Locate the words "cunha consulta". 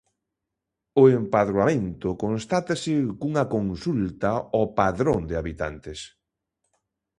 3.19-4.31